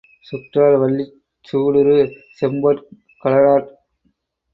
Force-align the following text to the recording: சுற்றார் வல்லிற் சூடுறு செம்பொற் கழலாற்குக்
சுற்றார் 0.27 0.77
வல்லிற் 0.77 1.11
சூடுறு 1.45 1.97
செம்பொற் 2.39 2.81
கழலாற்குக் 3.23 3.77